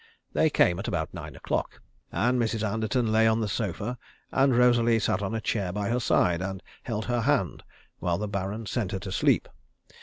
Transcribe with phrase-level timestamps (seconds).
[0.33, 1.79] They came at about nine o'clock,
[2.11, 2.67] and Mrs.
[2.67, 3.99] Anderton lay on the sofa,
[4.31, 7.61] and Rosalie sat on a chair by her side, and held her hand
[7.99, 9.47] while the Baron sent her to sleep.